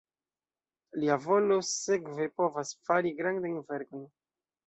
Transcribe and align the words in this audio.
Lia 1.01 1.17
volo 1.25 1.57
sekve 1.71 2.27
povas 2.41 2.73
fari 2.87 3.13
grandajn 3.23 3.63
verkojn. 3.75 4.09